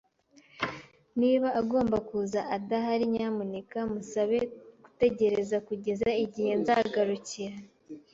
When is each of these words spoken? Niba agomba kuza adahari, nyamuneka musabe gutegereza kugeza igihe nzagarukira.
Niba 1.19 1.47
agomba 1.61 1.97
kuza 2.07 2.39
adahari, 2.55 3.03
nyamuneka 3.13 3.77
musabe 3.93 4.39
gutegereza 4.83 5.57
kugeza 5.67 6.09
igihe 6.23 6.51
nzagarukira. 6.61 7.55